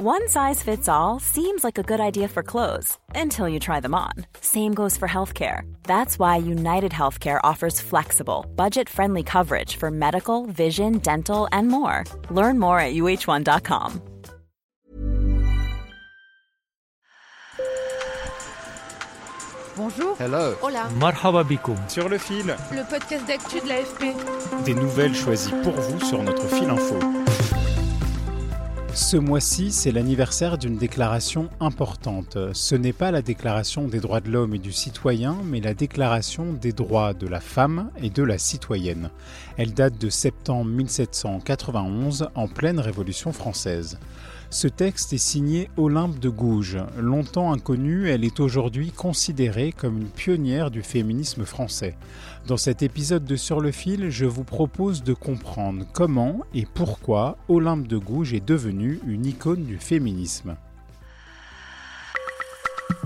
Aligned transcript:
One 0.00 0.28
size 0.28 0.62
fits 0.62 0.88
all 0.88 1.18
seems 1.18 1.64
like 1.64 1.76
a 1.76 1.82
good 1.82 1.98
idea 1.98 2.28
for 2.28 2.44
clothes 2.44 2.96
until 3.16 3.48
you 3.48 3.58
try 3.58 3.80
them 3.80 3.96
on. 3.96 4.12
Same 4.40 4.72
goes 4.72 4.96
for 4.96 5.08
healthcare. 5.08 5.62
That's 5.82 6.20
why 6.20 6.36
United 6.36 6.92
Healthcare 6.92 7.40
offers 7.42 7.80
flexible, 7.80 8.46
budget 8.54 8.88
friendly 8.88 9.24
coverage 9.24 9.74
for 9.74 9.90
medical, 9.90 10.46
vision, 10.46 10.98
dental, 10.98 11.48
and 11.50 11.66
more. 11.66 12.04
Learn 12.30 12.60
more 12.60 12.78
at 12.78 12.94
uh1.com. 12.94 14.00
Bonjour. 19.76 20.14
Hello. 20.16 20.54
Hola. 20.62 20.88
Marhaba 21.00 21.44
Sur 21.88 22.08
le 22.08 22.18
fil. 22.18 22.56
Le 22.70 22.88
podcast 22.88 23.26
d'actu 23.26 23.58
de 23.58 23.66
l'AFP. 23.66 24.64
Des 24.64 24.74
nouvelles 24.74 25.16
choisies 25.16 25.54
pour 25.64 25.72
vous 25.72 26.00
sur 26.04 26.22
notre 26.22 26.46
fil 26.46 26.70
info. 26.70 27.27
Ce 29.00 29.16
mois-ci, 29.16 29.70
c'est 29.70 29.92
l'anniversaire 29.92 30.58
d'une 30.58 30.76
déclaration 30.76 31.48
importante. 31.60 32.36
Ce 32.52 32.74
n'est 32.74 32.92
pas 32.92 33.12
la 33.12 33.22
déclaration 33.22 33.86
des 33.86 34.00
droits 34.00 34.20
de 34.20 34.28
l'homme 34.28 34.56
et 34.56 34.58
du 34.58 34.72
citoyen, 34.72 35.36
mais 35.44 35.60
la 35.60 35.72
déclaration 35.72 36.52
des 36.52 36.72
droits 36.72 37.14
de 37.14 37.28
la 37.28 37.38
femme 37.38 37.92
et 38.02 38.10
de 38.10 38.24
la 38.24 38.38
citoyenne. 38.38 39.10
Elle 39.56 39.72
date 39.72 39.98
de 39.98 40.10
septembre 40.10 40.68
1791, 40.72 42.28
en 42.34 42.48
pleine 42.48 42.80
Révolution 42.80 43.32
française. 43.32 44.00
Ce 44.50 44.66
texte 44.66 45.12
est 45.12 45.18
signé 45.18 45.68
Olympe 45.76 46.18
de 46.20 46.30
Gouges. 46.30 46.78
Longtemps 46.96 47.52
inconnue, 47.52 48.08
elle 48.08 48.24
est 48.24 48.40
aujourd'hui 48.40 48.92
considérée 48.92 49.72
comme 49.72 49.98
une 49.98 50.08
pionnière 50.08 50.70
du 50.70 50.82
féminisme 50.82 51.44
français. 51.44 51.98
Dans 52.46 52.56
cet 52.56 52.82
épisode 52.82 53.26
de 53.26 53.36
Sur 53.36 53.60
le 53.60 53.72
fil, 53.72 54.08
je 54.08 54.24
vous 54.24 54.44
propose 54.44 55.02
de 55.02 55.12
comprendre 55.12 55.84
comment 55.92 56.40
et 56.54 56.64
pourquoi 56.64 57.36
Olympe 57.48 57.86
de 57.86 57.98
Gouges 57.98 58.32
est 58.32 58.44
devenue 58.44 59.00
une 59.06 59.26
icône 59.26 59.66
du 59.66 59.76
féminisme. 59.76 60.56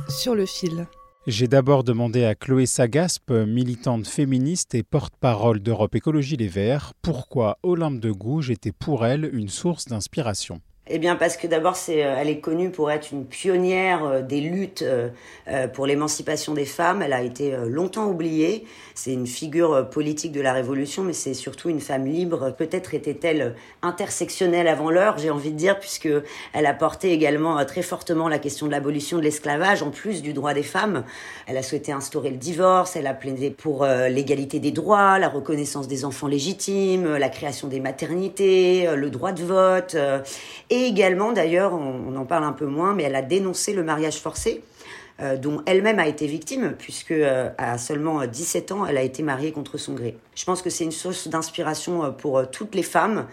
Sur 0.09 0.37
le 0.37 0.47
fil. 0.47 0.87
J'ai 1.27 1.49
d'abord 1.49 1.83
demandé 1.83 2.25
à 2.25 2.37
Chloé 2.37 2.67
Sagaspe, 2.67 3.33
militante 3.33 4.07
féministe 4.07 4.77
et 4.77 4.85
porte-parole 4.85 5.59
d'Europe 5.59 5.97
Écologie 5.97 6.37
Les 6.37 6.49
Verts, 6.49 6.93
pourquoi 7.03 7.59
Olympe 7.65 7.99
de 7.99 8.13
Gouges 8.13 8.51
était 8.51 8.73
pour 8.73 9.05
elle 9.05 9.29
une 9.35 9.49
source 9.49 9.87
d'inspiration. 9.87 10.61
Eh 10.89 10.99
bien, 10.99 11.15
parce 11.15 11.37
que 11.37 11.47
d'abord, 11.47 11.77
euh, 11.91 12.17
elle 12.19 12.29
est 12.29 12.41
connue 12.41 12.71
pour 12.71 12.91
être 12.91 13.13
une 13.13 13.25
pionnière 13.25 14.05
euh, 14.05 14.21
des 14.21 14.41
luttes 14.41 14.83
euh, 14.83 15.69
pour 15.69 15.87
l'émancipation 15.87 16.55
des 16.55 16.65
femmes. 16.65 17.03
Elle 17.03 17.13
a 17.13 17.23
été 17.23 17.57
longtemps 17.69 18.09
oubliée. 18.09 18.67
C'est 18.97 19.13
une 19.13 19.29
figure 19.29 19.89
politique 19.91 20.33
de 20.33 20.41
la 20.41 20.53
Révolution, 20.53 21.05
mais 21.05 21.13
c'est 21.13 21.35
surtout 21.35 21.69
une 21.69 21.81
femme 21.81 22.07
libre. 22.07 22.51
Peut-être 22.51 22.95
était-elle 22.95 23.55
intersectionnelle 23.83 24.67
avant 24.67 24.91
l'heure, 24.91 25.19
j'ai 25.19 25.31
envie 25.31 25.53
de 25.53 25.57
dire, 25.57 25.79
puisque 25.79 26.09
elle 26.53 26.67
a 26.67 26.75
porté 26.75 27.13
également 27.13 27.65
très 27.65 27.83
fortement 27.83 28.29
la 28.29 28.41
question 28.41 28.67
de 28.67 28.73
l'abolition 28.73 29.19
de 29.19 29.23
l'esclavage, 29.23 29.85
en 29.85 29.91
plus 29.91 30.21
du 30.21 30.33
droit 30.33 30.53
des 30.53 30.63
femmes. 30.65 31.05
Elle 31.47 31.57
a 31.57 31.63
souhaité 31.63 31.93
instaurer 31.93 32.31
le 32.31 32.39
divorce. 32.39 32.97
Elle 32.97 33.07
a 33.07 33.15
plaidé 33.15 33.51
pour 33.51 33.87
l'égalité 33.87 34.59
des 34.59 34.73
droits, 34.73 35.19
la 35.19 35.29
reconnaissance 35.29 35.87
des 35.87 36.05
enfants 36.05 36.27
légitimes, 36.27 37.17
la 37.17 37.29
création 37.29 37.69
des 37.69 37.81
maternités, 37.81 38.89
le 38.95 39.11
droit 39.11 39.33
de 39.33 39.45
vote. 39.45 39.97
Et 40.73 40.87
également, 40.87 41.33
d'ailleurs, 41.33 41.75
on, 41.75 42.17
en 42.17 42.25
parle 42.25 42.45
un 42.45 42.53
peu 42.53 42.65
moins, 42.65 42.95
mais 42.95 43.03
elle 43.03 43.15
a 43.15 43.21
dénoncé 43.21 43.75
le 43.75 43.85
mariage 43.85 44.17
forcé. 44.17 44.65
Euh, 45.21 45.37
dont 45.37 45.63
elle-même 45.67 45.99
a 45.99 46.09
été 46.09 46.27
victime, 46.27 46.75
puisque 46.79 47.11
euh, 47.11 47.51
à 47.59 47.77
seulement 47.77 48.27
17 48.27 48.73
ans, 48.73 48.87
elle 48.87 48.97
a 48.97 49.03
été 49.03 49.23
mariée 49.23 49.53
contre 49.53 49.77
son 49.77 49.93
gré. 49.93 50.17
Je 50.35 50.45
pense 50.45 50.63
que 50.63 50.71
c'est 50.71 50.85
une 50.85 50.93
source 50.93 51.29
d'inspiration 51.29 52.05
euh, 52.05 52.11
pour 52.11 52.51
toutes 52.51 52.75
les 52.75 52.83
femmes, 52.83 53.27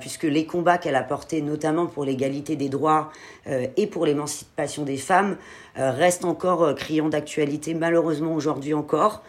puisque 0.00 0.22
les 0.22 0.46
combats 0.46 0.78
qu'elle 0.78 0.96
a 0.96 1.02
portés, 1.02 1.42
notamment 1.42 1.86
pour 1.86 2.06
l'égalité 2.06 2.56
des 2.56 2.70
droits 2.70 3.12
et 3.44 3.86
pour 3.86 4.06
l'émancipation 4.06 4.84
des 4.84 4.96
femmes, 4.96 5.36
restent 5.76 6.24
encore 6.24 6.74
criants 6.74 7.10
d'actualité, 7.10 7.74
malheureusement 7.74 8.32
aujourd'hui 8.32 8.72
encore, 8.72 9.22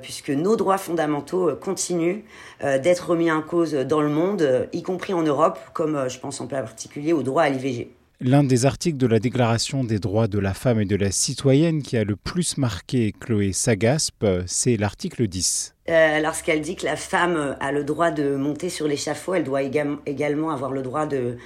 puisque 0.00 0.30
nos 0.30 0.54
droits 0.54 0.78
fondamentaux 0.78 1.56
continuent 1.56 2.20
d'être 2.60 3.10
remis 3.10 3.32
en 3.32 3.42
cause 3.42 3.72
dans 3.72 4.02
le 4.02 4.08
monde, 4.08 4.68
y 4.72 4.84
compris 4.84 5.14
en 5.14 5.22
Europe, 5.24 5.58
comme 5.72 6.08
je 6.08 6.20
pense 6.20 6.40
en 6.40 6.46
particulier 6.46 7.12
au 7.12 7.24
droit 7.24 7.42
à 7.42 7.48
l'IVG. 7.48 7.90
L'un 8.24 8.44
des 8.44 8.66
articles 8.66 8.98
de 8.98 9.08
la 9.08 9.18
Déclaration 9.18 9.82
des 9.82 9.98
droits 9.98 10.28
de 10.28 10.38
la 10.38 10.54
femme 10.54 10.80
et 10.80 10.84
de 10.84 10.94
la 10.94 11.10
citoyenne 11.10 11.82
qui 11.82 11.96
a 11.96 12.04
le 12.04 12.14
plus 12.14 12.56
marqué 12.56 13.12
Chloé 13.18 13.52
Sagaspe, 13.52 14.24
c'est 14.46 14.76
l'article 14.76 15.26
10. 15.26 15.74
Euh, 15.88 16.20
lorsqu'elle 16.20 16.60
dit 16.60 16.76
que 16.76 16.84
la 16.84 16.94
femme 16.94 17.56
a 17.58 17.72
le 17.72 17.82
droit 17.82 18.12
de 18.12 18.36
monter 18.36 18.68
sur 18.68 18.86
l'échafaud, 18.86 19.34
elle 19.34 19.42
doit 19.42 19.62
également 19.62 20.52
avoir 20.52 20.70
le 20.70 20.82
droit 20.82 21.04
de, 21.04 21.36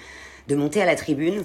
de 0.48 0.54
monter 0.54 0.82
à 0.82 0.84
la 0.84 0.96
tribune. 0.96 1.44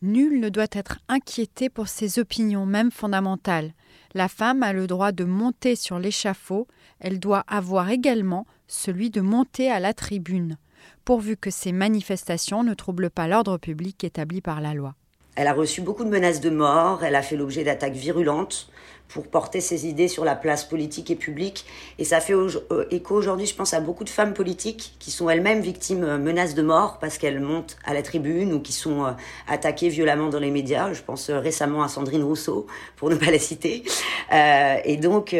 Nul 0.00 0.40
ne 0.40 0.48
doit 0.48 0.68
être 0.72 1.00
inquiété 1.08 1.68
pour 1.68 1.88
ses 1.88 2.18
opinions, 2.18 2.64
même 2.64 2.90
fondamentales. 2.90 3.74
La 4.14 4.28
femme 4.28 4.62
a 4.62 4.72
le 4.72 4.86
droit 4.86 5.12
de 5.12 5.24
monter 5.24 5.76
sur 5.76 5.98
l'échafaud, 5.98 6.66
elle 6.98 7.20
doit 7.20 7.44
avoir 7.46 7.90
également 7.90 8.46
celui 8.68 9.10
de 9.10 9.20
monter 9.20 9.70
à 9.70 9.80
la 9.80 9.92
tribune 9.92 10.56
pourvu 11.04 11.36
que 11.36 11.50
ces 11.50 11.72
manifestations 11.72 12.62
ne 12.62 12.74
troublent 12.74 13.10
pas 13.10 13.28
l'ordre 13.28 13.58
public 13.58 14.04
établi 14.04 14.40
par 14.40 14.60
la 14.60 14.74
loi. 14.74 14.94
Elle 15.36 15.48
a 15.48 15.52
reçu 15.52 15.80
beaucoup 15.80 16.04
de 16.04 16.10
menaces 16.10 16.40
de 16.40 16.50
mort, 16.50 17.02
elle 17.04 17.16
a 17.16 17.22
fait 17.22 17.36
l'objet 17.36 17.64
d'attaques 17.64 17.94
virulentes 17.94 18.68
pour 19.08 19.28
porter 19.28 19.60
ses 19.60 19.86
idées 19.86 20.08
sur 20.08 20.24
la 20.24 20.34
place 20.34 20.64
politique 20.64 21.10
et 21.10 21.14
publique. 21.14 21.66
Et 21.98 22.04
ça 22.04 22.20
fait 22.20 22.32
euh, 22.32 22.84
écho 22.90 23.14
aujourd'hui, 23.14 23.46
je 23.46 23.54
pense, 23.54 23.72
à 23.72 23.80
beaucoup 23.80 24.02
de 24.02 24.10
femmes 24.10 24.34
politiques 24.34 24.96
qui 24.98 25.12
sont 25.12 25.30
elles-mêmes 25.30 25.60
victimes 25.60 26.02
euh, 26.02 26.18
menaces 26.18 26.54
de 26.54 26.62
mort 26.62 26.98
parce 26.98 27.18
qu'elles 27.18 27.38
montent 27.38 27.76
à 27.84 27.94
la 27.94 28.02
tribune 28.02 28.52
ou 28.52 28.60
qui 28.60 28.72
sont 28.72 29.04
euh, 29.04 29.10
attaquées 29.46 29.88
violemment 29.88 30.30
dans 30.30 30.40
les 30.40 30.50
médias. 30.50 30.92
Je 30.92 31.02
pense 31.02 31.30
récemment 31.30 31.82
à 31.82 31.88
Sandrine 31.88 32.24
Rousseau, 32.24 32.66
pour 32.96 33.08
ne 33.08 33.14
pas 33.14 33.30
la 33.30 33.38
citer. 33.38 33.84
et 34.32 34.96
donc, 34.96 35.36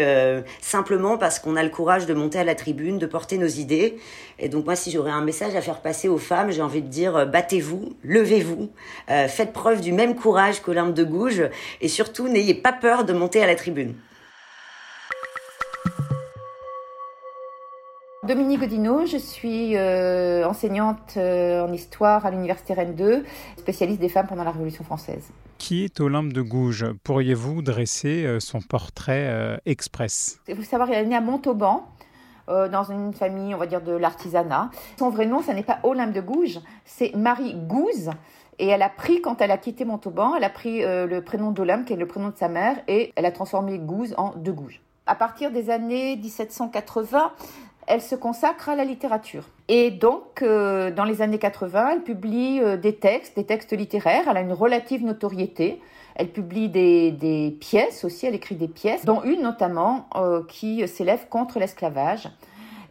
simplement 0.60 1.18
parce 1.18 1.38
qu'on 1.38 1.56
a 1.56 1.62
le 1.62 1.70
courage 1.70 2.06
de 2.06 2.14
monter 2.14 2.38
à 2.38 2.44
la 2.44 2.54
tribune, 2.54 2.98
de 2.98 3.06
porter 3.06 3.38
nos 3.38 3.46
idées. 3.46 3.98
Et 4.38 4.48
donc 4.48 4.64
moi, 4.64 4.76
si 4.76 4.90
j'aurais 4.90 5.10
un 5.10 5.22
message 5.22 5.54
à 5.56 5.60
faire 5.60 5.80
passer 5.80 6.08
aux 6.08 6.18
femmes, 6.18 6.50
j'ai 6.50 6.62
envie 6.62 6.82
de 6.82 6.88
dire, 6.88 7.26
battez-vous, 7.26 7.94
levez-vous, 8.02 8.70
faites 9.06 9.52
preuve 9.52 9.80
du 9.80 9.92
même 9.92 10.14
courage 10.14 10.60
qu'Olympe 10.60 10.94
de 10.94 11.04
Gouges 11.04 11.48
et 11.80 11.88
surtout, 11.88 12.28
n'ayez 12.28 12.54
pas 12.54 12.72
peur 12.72 13.04
de 13.04 13.12
monter 13.12 13.42
à 13.42 13.46
la 13.46 13.53
tribune. 13.56 13.94
Dominique 18.26 18.60
Godino, 18.60 19.04
je 19.04 19.18
suis 19.18 19.76
euh, 19.76 20.48
enseignante 20.48 21.14
euh, 21.18 21.62
en 21.62 21.70
histoire 21.70 22.24
à 22.24 22.30
l'Université 22.30 22.72
Rennes 22.72 22.94
2, 22.94 23.22
spécialiste 23.58 24.00
des 24.00 24.08
femmes 24.08 24.26
pendant 24.26 24.44
la 24.44 24.50
Révolution 24.50 24.82
française. 24.82 25.28
Qui 25.58 25.84
est 25.84 26.00
Olympe 26.00 26.32
de 26.32 26.40
Gouges? 26.40 26.86
Pourriez-vous 27.04 27.60
dresser 27.60 28.24
euh, 28.24 28.40
son 28.40 28.62
portrait 28.62 29.60
express? 29.66 30.40
Il 30.48 30.56
faut 30.56 30.62
savoir 30.62 30.88
qu'elle 30.88 31.04
est 31.04 31.08
née 31.08 31.16
à 31.16 31.20
Montauban, 31.20 31.86
dans 32.48 32.84
une 32.84 33.12
famille, 33.14 33.54
on 33.54 33.58
va 33.58 33.66
dire, 33.66 33.80
de 33.80 33.92
l'artisanat. 33.92 34.70
Son 34.98 35.10
vrai 35.10 35.26
nom, 35.26 35.42
ce 35.42 35.50
n'est 35.50 35.62
pas 35.62 35.78
Olympe 35.82 36.12
de 36.12 36.20
Gouges, 36.20 36.60
c'est 36.84 37.14
Marie 37.14 37.54
Gouze. 37.54 38.10
Et 38.58 38.68
elle 38.68 38.82
a 38.82 38.88
pris, 38.88 39.20
quand 39.20 39.40
elle 39.40 39.50
a 39.50 39.58
quitté 39.58 39.84
Montauban, 39.84 40.34
elle 40.36 40.44
a 40.44 40.50
pris 40.50 40.84
euh, 40.84 41.06
le 41.06 41.22
prénom 41.22 41.50
d'Olympe, 41.50 41.86
qui 41.86 41.92
est 41.92 41.96
le 41.96 42.06
prénom 42.06 42.28
de 42.28 42.36
sa 42.36 42.48
mère, 42.48 42.76
et 42.86 43.12
elle 43.16 43.26
a 43.26 43.32
transformé 43.32 43.78
Gouze 43.78 44.14
en 44.16 44.32
De 44.36 44.52
Gouges. 44.52 44.80
À 45.06 45.14
partir 45.14 45.50
des 45.50 45.70
années 45.70 46.16
1780, 46.16 47.32
elle 47.86 48.02
se 48.02 48.14
consacre 48.14 48.68
à 48.68 48.76
la 48.76 48.84
littérature. 48.84 49.44
Et 49.68 49.90
donc, 49.90 50.42
euh, 50.42 50.90
dans 50.90 51.04
les 51.04 51.22
années 51.22 51.38
80, 51.38 51.90
elle 51.92 52.02
publie 52.02 52.60
euh, 52.60 52.76
des 52.76 52.94
textes, 52.94 53.36
des 53.36 53.44
textes 53.44 53.72
littéraires. 53.72 54.24
Elle 54.28 54.36
a 54.36 54.40
une 54.40 54.52
relative 54.52 55.04
notoriété. 55.04 55.80
Elle 56.16 56.28
publie 56.28 56.68
des, 56.68 57.10
des 57.10 57.50
pièces 57.58 58.04
aussi, 58.04 58.26
elle 58.26 58.36
écrit 58.36 58.54
des 58.54 58.68
pièces, 58.68 59.04
dont 59.04 59.22
une 59.24 59.42
notamment 59.42 60.08
qui 60.46 60.86
s'élève 60.86 61.26
contre 61.28 61.58
l'esclavage. 61.58 62.28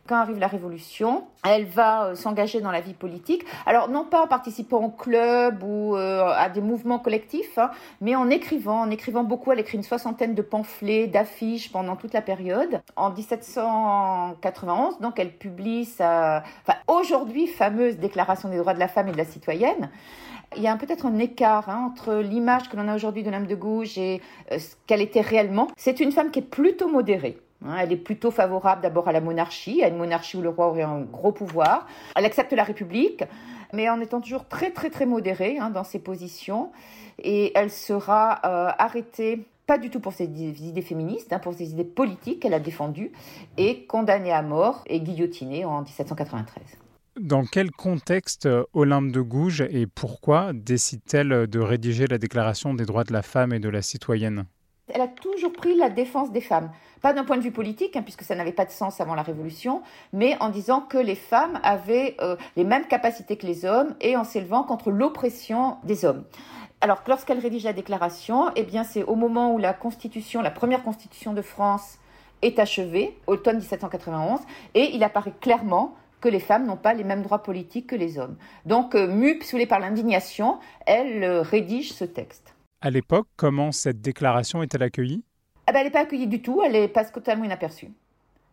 Quand 0.06 0.18
arrive 0.18 0.38
la 0.38 0.48
Révolution, 0.48 1.24
elle 1.48 1.64
va 1.66 2.08
euh, 2.08 2.16
s'engager 2.16 2.60
dans 2.60 2.72
la 2.72 2.82
vie 2.82 2.94
politique. 2.94 3.46
Alors 3.66 3.88
non 3.88 4.04
pas 4.04 4.24
en 4.24 4.28
participant 4.28 4.84
au 4.84 4.90
club 4.90 5.64
ou 5.64 5.96
euh, 5.96 6.28
à 6.36 6.50
des 6.50 6.60
mouvements 6.60 7.00
collectifs, 7.00 7.58
hein, 7.58 7.72
mais 8.02 8.14
en 8.14 8.30
écrivant, 8.30 8.82
en 8.82 8.90
écrivant 8.90 9.24
beaucoup. 9.24 9.54
Elle 9.54 9.62
écrit 9.62 9.78
une 9.78 9.84
soixantaine 9.84 10.36
de 10.36 10.42
pamphlets, 10.42 11.08
d'affiches 11.08 11.72
pendant 11.72 11.96
toute 11.96 12.14
la 12.14 12.22
période. 12.22 12.82
En 12.98 13.12
1791, 13.12 15.00
donc 15.00 15.20
elle 15.20 15.32
publie 15.32 15.86
sa, 15.86 16.44
enfin, 16.68 16.78
aujourd'hui 16.88 17.48
fameuse 17.48 17.98
Déclaration 17.98 18.50
des 18.50 18.58
droits 18.58 18.74
de 18.74 18.80
la 18.80 18.90
femme 18.90 19.08
et 19.08 19.12
de 19.14 19.18
la 19.18 19.26
citoyenne. 19.26 19.90
Il 20.56 20.62
y 20.62 20.68
a 20.68 20.76
peut-être 20.76 21.06
un 21.06 21.18
écart 21.20 21.70
hein, 21.70 21.92
entre 21.92 22.16
l'image 22.16 22.70
que 22.70 22.78
l'on 22.78 22.88
a 22.88 22.96
aujourd'hui 22.96 23.24
de 23.24 23.30
l'âme 23.30 23.48
de 23.48 23.56
gauche 23.56 23.98
et 23.98 24.22
euh, 24.52 24.60
ce 24.60 24.76
qu'elle 24.86 25.02
était 25.02 25.22
réellement. 25.22 25.68
C'est 25.78 26.00
une 26.00 26.12
femme 26.12 26.30
qui 26.32 26.40
est 26.40 26.42
plutôt 26.42 26.90
modérée. 26.90 27.40
Hein, 27.66 27.78
elle 27.80 27.92
est 27.92 27.98
plutôt 27.98 28.32
favorable 28.32 28.82
d'abord 28.82 29.08
à 29.08 29.12
la 29.12 29.22
monarchie, 29.22 29.84
à 29.84 29.88
une 29.88 29.98
monarchie 29.98 30.38
où 30.38 30.42
le 30.42 30.50
roi 30.50 30.68
aurait 30.68 30.84
un 30.84 31.02
gros 31.02 31.32
pouvoir. 31.32 31.88
Elle 32.16 32.26
accepte 32.26 32.52
la 32.54 32.64
République, 32.64 33.24
mais 33.72 33.90
en 33.90 34.00
étant 34.02 34.22
toujours 34.22 34.46
très 34.48 34.72
très 34.72 34.90
très 34.90 35.06
modérée 35.06 35.58
hein, 35.60 35.70
dans 35.70 35.84
ses 35.84 36.00
positions. 36.00 36.72
Et 37.20 37.52
elle 37.56 37.70
sera 37.70 38.40
euh, 38.46 38.72
arrêtée 38.78 39.46
pas 39.66 39.78
du 39.78 39.90
tout 39.90 40.00
pour 40.00 40.14
ses 40.14 40.26
idées 40.26 40.82
féministes, 40.82 41.32
hein, 41.32 41.40
pour 41.40 41.54
ses 41.54 41.72
idées 41.72 41.86
politiques 41.86 42.42
qu'elle 42.42 42.54
a 42.54 42.60
défendues, 42.60 43.12
et 43.58 43.86
condamnée 43.86 44.34
à 44.34 44.42
mort 44.42 44.84
et 44.88 45.00
guillotinée 45.00 45.64
en 45.64 45.82
1793. 45.82 46.64
Dans 47.20 47.46
quel 47.46 47.72
contexte 47.72 48.50
Olympe 48.74 49.12
de 49.12 49.22
Gouges 49.22 49.62
et 49.62 49.86
pourquoi 49.86 50.52
décide-t-elle 50.52 51.48
de 51.48 51.60
rédiger 51.60 52.08
la 52.08 52.18
Déclaration 52.18 52.74
des 52.74 52.86
droits 52.86 53.04
de 53.04 53.14
la 53.14 53.22
femme 53.22 53.54
et 53.54 53.60
de 53.60 53.70
la 53.70 53.84
citoyenne? 53.84 54.46
Elle 54.94 55.02
a 55.02 55.08
toujours 55.08 55.52
pris 55.52 55.76
la 55.76 55.90
défense 55.90 56.32
des 56.32 56.40
femmes. 56.40 56.72
Pas 57.02 57.14
d'un 57.14 57.24
point 57.24 57.38
de 57.38 57.42
vue 57.42 57.52
politique, 57.52 57.96
hein, 57.96 58.04
puisque 58.04 58.22
ça 58.22 58.36
n'avait 58.36 58.52
pas 58.52 58.64
de 58.64 58.70
sens 58.70 59.02
avant 59.02 59.16
la 59.16 59.24
Révolution, 59.24 59.82
mais 60.14 60.38
en 60.40 60.50
disant 60.50 60.82
que 60.82 61.00
les 61.00 61.16
femmes 61.16 61.60
avaient 61.64 62.16
euh, 62.22 62.36
les 62.56 62.64
mêmes 62.64 62.86
capacités 62.86 63.36
que 63.36 63.48
les 63.48 63.66
hommes 63.66 63.96
et 64.02 64.16
en 64.16 64.24
s'élevant 64.24 64.62
contre 64.62 64.92
l'oppression 64.92 65.78
des 65.84 66.06
hommes. 66.06 66.24
Alors, 66.80 67.02
lorsqu'elle 67.08 67.40
rédige 67.40 67.64
la 67.64 67.74
déclaration, 67.74 68.52
eh 68.56 68.68
c'est 68.84 69.04
au 69.04 69.16
moment 69.16 69.52
où 69.52 69.58
la 69.58 69.74
Constitution, 69.74 70.42
la 70.42 70.52
première 70.52 70.84
Constitution 70.84 71.34
de 71.34 71.42
France, 71.42 71.98
est 72.44 72.60
achevée, 72.60 73.18
automne 73.26 73.58
1791, 73.58 74.42
et 74.76 74.94
il 74.94 75.04
apparaît 75.04 75.34
clairement 75.42 75.96
que 76.22 76.30
les 76.30 76.40
femmes 76.40 76.68
n'ont 76.68 76.78
pas 76.78 76.94
les 76.94 77.04
mêmes 77.04 77.24
droits 77.24 77.42
politiques 77.42 77.88
que 77.88 77.96
les 77.96 78.20
hommes. 78.20 78.36
Donc, 78.68 78.94
euh, 78.94 79.08
mue, 79.08 79.40
par 79.68 79.80
l'indignation, 79.80 80.60
elle 80.86 81.24
euh, 81.24 81.42
rédige 81.42 81.94
ce 81.94 82.06
texte. 82.06 82.54
À 82.86 82.90
l'époque, 82.90 83.30
comment 83.38 83.72
cette 83.72 84.02
déclaration 84.02 84.62
est-elle 84.62 84.84
accueillie? 84.84 85.24
Ah 85.68 85.72
ben, 85.72 85.80
Elle 85.80 85.86
n'est 85.86 85.92
pas 85.92 86.02
accueillie 86.02 86.28
du 86.28 86.42
tout, 86.42 86.62
elle 86.62 86.92
passe 86.92 87.14
totalement 87.14 87.46
inaperçue. 87.46 87.88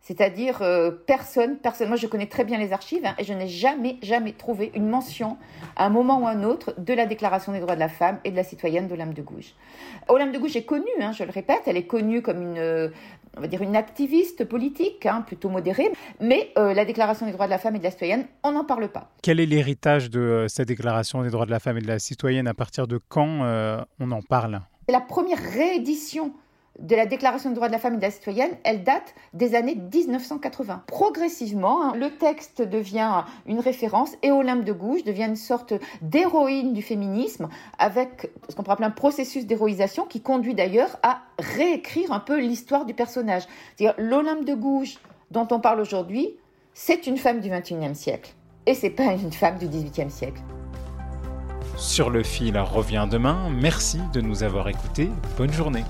C'est-à-dire 0.01 0.63
euh, 0.63 0.89
personne, 0.91 1.57
personne. 1.57 1.87
Moi, 1.87 1.95
je 1.95 2.07
connais 2.07 2.25
très 2.25 2.43
bien 2.43 2.57
les 2.57 2.73
archives 2.73 3.05
hein, 3.05 3.13
et 3.19 3.23
je 3.23 3.33
n'ai 3.33 3.47
jamais, 3.47 3.97
jamais 4.01 4.33
trouvé 4.33 4.71
une 4.73 4.89
mention 4.89 5.37
à 5.75 5.85
un 5.85 5.89
moment 5.89 6.19
ou 6.19 6.27
à 6.27 6.31
un 6.31 6.43
autre 6.43 6.73
de 6.79 6.93
la 6.93 7.05
Déclaration 7.05 7.51
des 7.51 7.59
droits 7.59 7.75
de 7.75 7.79
la 7.79 7.87
femme 7.89 8.19
et 8.23 8.31
de 8.31 8.35
la 8.35 8.43
citoyenne 8.43 8.87
d'Olympe 8.87 9.13
de 9.13 9.21
Gouges. 9.21 9.53
Olympe 10.07 10.31
de 10.33 10.39
Gouges 10.39 10.55
est 10.55 10.65
connue, 10.65 10.85
hein, 10.99 11.11
je 11.11 11.23
le 11.23 11.29
répète, 11.29 11.61
elle 11.67 11.77
est 11.77 11.85
connue 11.85 12.23
comme 12.23 12.41
une, 12.41 12.91
on 13.37 13.41
va 13.41 13.47
dire 13.47 13.61
une 13.61 13.75
activiste 13.75 14.43
politique, 14.45 15.05
hein, 15.05 15.23
plutôt 15.25 15.49
modérée, 15.49 15.91
mais 16.19 16.51
euh, 16.57 16.73
la 16.73 16.83
Déclaration 16.83 17.27
des 17.27 17.31
droits 17.31 17.45
de 17.45 17.51
la 17.51 17.59
femme 17.59 17.75
et 17.75 17.79
de 17.79 17.83
la 17.83 17.91
citoyenne, 17.91 18.25
on 18.43 18.53
n'en 18.53 18.65
parle 18.65 18.87
pas. 18.89 19.11
Quel 19.21 19.39
est 19.39 19.45
l'héritage 19.45 20.09
de 20.09 20.19
euh, 20.19 20.47
cette 20.47 20.67
Déclaration 20.67 21.21
des 21.21 21.29
droits 21.29 21.45
de 21.45 21.51
la 21.51 21.59
femme 21.59 21.77
et 21.77 21.81
de 21.81 21.87
la 21.87 21.99
citoyenne? 21.99 22.47
À 22.47 22.55
partir 22.55 22.87
de 22.87 22.99
quand 23.07 23.41
on 23.99 24.11
en 24.11 24.21
parle? 24.21 24.61
C'est 24.87 24.93
la 24.93 25.01
première 25.01 25.37
réédition 25.37 26.33
de 26.79 26.95
la 26.95 27.05
Déclaration 27.05 27.49
des 27.49 27.55
droits 27.55 27.67
de 27.67 27.73
la 27.73 27.79
femme 27.79 27.95
et 27.95 27.97
de 27.97 28.01
la 28.01 28.11
citoyenne, 28.11 28.51
elle 28.63 28.83
date 28.83 29.13
des 29.33 29.55
années 29.55 29.75
1980. 29.75 30.83
Progressivement, 30.87 31.83
hein, 31.83 31.93
le 31.95 32.09
texte 32.09 32.61
devient 32.61 33.23
une 33.45 33.59
référence 33.59 34.11
et 34.23 34.31
Olympe 34.31 34.63
de 34.63 34.73
Gouges 34.73 35.03
devient 35.03 35.25
une 35.25 35.35
sorte 35.35 35.73
d'héroïne 36.01 36.73
du 36.73 36.81
féminisme 36.81 37.49
avec 37.77 38.31
ce 38.49 38.55
qu'on 38.55 38.63
pourrait 38.63 38.73
appeler 38.73 38.87
un 38.87 38.91
processus 38.91 39.45
d'héroïsation 39.45 40.05
qui 40.05 40.21
conduit 40.21 40.55
d'ailleurs 40.55 40.97
à 41.03 41.21
réécrire 41.39 42.11
un 42.11 42.19
peu 42.19 42.39
l'histoire 42.39 42.85
du 42.85 42.93
personnage. 42.93 43.43
C'est-à-dire 43.75 43.95
l'Olympe 43.97 44.45
de 44.45 44.55
Gouges 44.55 44.97
dont 45.29 45.47
on 45.51 45.59
parle 45.59 45.79
aujourd'hui, 45.79 46.35
c'est 46.73 47.05
une 47.05 47.17
femme 47.17 47.41
du 47.41 47.49
XXIe 47.49 47.95
siècle 47.95 48.33
et 48.65 48.73
c'est 48.73 48.89
pas 48.89 49.13
une 49.13 49.33
femme 49.33 49.57
du 49.57 49.67
XVIIIe 49.67 50.11
siècle. 50.11 50.41
Sur 51.77 52.09
le 52.09 52.23
fil 52.23 52.57
revient 52.59 53.07
demain. 53.09 53.49
Merci 53.49 53.99
de 54.13 54.21
nous 54.21 54.43
avoir 54.43 54.69
écoutés. 54.69 55.09
Bonne 55.37 55.51
journée. 55.51 55.83